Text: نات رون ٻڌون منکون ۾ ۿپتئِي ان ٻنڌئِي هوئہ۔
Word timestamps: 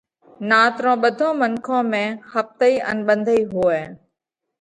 نات 0.49 0.75
رون 0.83 0.97
ٻڌون 1.03 1.33
منکون 1.39 1.83
۾ 1.97 2.03
ۿپتئِي 2.31 2.73
ان 2.89 2.97
ٻنڌئِي 3.07 3.41
هوئہ۔ 3.51 3.81